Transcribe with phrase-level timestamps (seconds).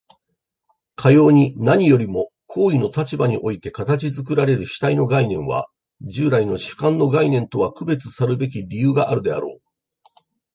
[0.95, 5.67] かように何よりも行為の立場において形作られる主体の概念は、
[6.01, 10.21] 従来の主観の概念とは区別さるべき理由があるであろう。